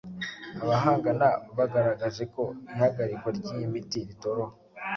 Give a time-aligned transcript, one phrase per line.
[0.63, 1.09] abahanga
[1.57, 4.55] bagaragaje ko ihagarikwa ry’iyi miti ritoroha